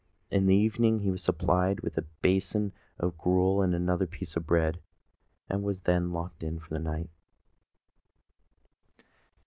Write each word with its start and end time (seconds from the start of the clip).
In 0.31 0.47
the 0.47 0.55
evening 0.55 1.01
he 1.01 1.11
was 1.11 1.21
supplied 1.21 1.81
with 1.81 1.95
a 1.95 2.01
basin 2.23 2.71
of 2.97 3.19
gruel 3.19 3.61
and 3.61 3.75
another 3.75 4.07
piece 4.07 4.35
of 4.35 4.47
bread, 4.47 4.79
and 5.47 5.61
was 5.61 5.81
then 5.81 6.11
locked 6.11 6.41
in 6.41 6.57
for 6.57 6.69
the 6.73 6.79
night. 6.79 7.11